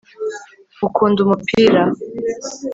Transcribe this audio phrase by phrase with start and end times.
[0.87, 1.81] ukunda umupira